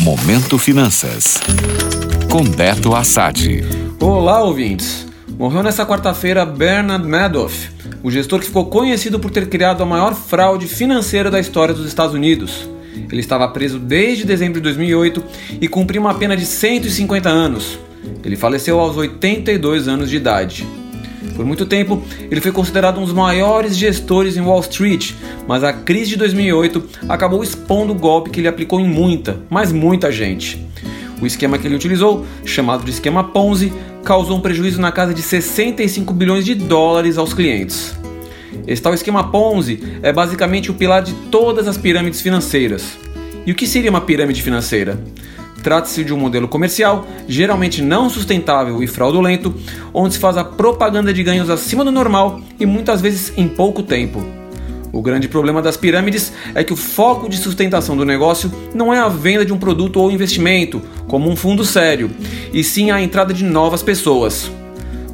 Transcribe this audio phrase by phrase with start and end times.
[0.00, 1.38] Momento Finanças.
[2.30, 3.62] Com Beto Assad.
[4.00, 5.06] Olá, ouvintes.
[5.38, 7.68] Morreu nessa quarta-feira Bernard Madoff,
[8.02, 11.86] o gestor que ficou conhecido por ter criado a maior fraude financeira da história dos
[11.86, 12.66] Estados Unidos.
[13.12, 15.22] Ele estava preso desde dezembro de 2008
[15.60, 17.78] e cumpriu uma pena de 150 anos.
[18.24, 20.66] Ele faleceu aos 82 anos de idade.
[21.36, 25.12] Por muito tempo, ele foi considerado um dos maiores gestores em Wall Street,
[25.46, 29.72] mas a crise de 2008 acabou expondo o golpe que ele aplicou em muita, mas
[29.72, 30.64] muita gente.
[31.20, 35.20] O esquema que ele utilizou, chamado de esquema Ponzi, causou um prejuízo na casa de
[35.20, 37.94] 65 bilhões de dólares aos clientes.
[38.66, 42.96] Esse tal esquema Ponzi é basicamente o pilar de todas as pirâmides financeiras.
[43.44, 44.98] E o que seria uma pirâmide financeira?
[45.62, 49.54] Trata-se de um modelo comercial, geralmente não sustentável e fraudulento,
[49.92, 53.82] onde se faz a propaganda de ganhos acima do normal e muitas vezes em pouco
[53.82, 54.24] tempo.
[54.92, 58.98] O grande problema das pirâmides é que o foco de sustentação do negócio não é
[58.98, 62.10] a venda de um produto ou investimento, como um fundo sério,
[62.52, 64.50] e sim a entrada de novas pessoas.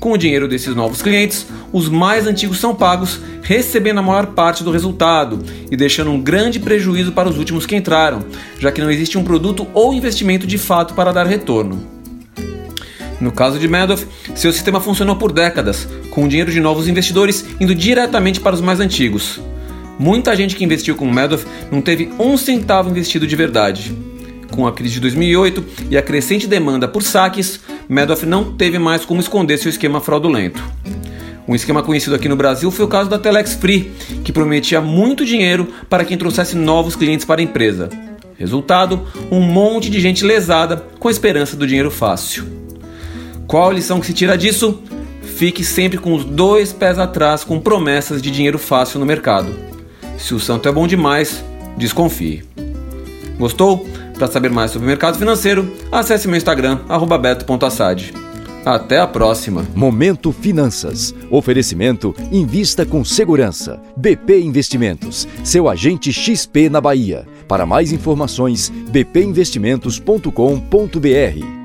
[0.00, 4.64] Com o dinheiro desses novos clientes, os mais antigos são pagos, recebendo a maior parte
[4.64, 8.24] do resultado e deixando um grande prejuízo para os últimos que entraram,
[8.58, 11.86] já que não existe um produto ou investimento de fato para dar retorno.
[13.20, 17.44] No caso de Madoff, seu sistema funcionou por décadas, com o dinheiro de novos investidores
[17.60, 19.38] indo diretamente para os mais antigos.
[19.98, 23.94] Muita gente que investiu com Madoff não teve um centavo investido de verdade.
[24.50, 27.60] Com a crise de 2008 e a crescente demanda por saques,
[27.90, 30.62] Madoff não teve mais como esconder seu esquema fraudulento.
[31.48, 33.90] Um esquema conhecido aqui no Brasil foi o caso da Telex Free,
[34.22, 37.88] que prometia muito dinheiro para quem trouxesse novos clientes para a empresa.
[38.38, 42.44] Resultado: um monte de gente lesada com a esperança do dinheiro fácil.
[43.48, 44.80] Qual a lição que se tira disso?
[45.22, 49.52] Fique sempre com os dois pés atrás com promessas de dinheiro fácil no mercado.
[50.16, 51.42] Se o santo é bom demais,
[51.76, 52.44] desconfie.
[53.36, 53.84] Gostou?
[54.20, 56.80] Para saber mais sobre o mercado financeiro, acesse meu Instagram,
[57.22, 58.12] beto.assad.
[58.66, 59.64] Até a próxima.
[59.74, 61.14] Momento Finanças.
[61.30, 63.80] Oferecimento Invista com Segurança.
[63.96, 65.26] BP Investimentos.
[65.42, 67.26] Seu agente XP na Bahia.
[67.48, 71.59] Para mais informações, bpinvestimentos.com.br.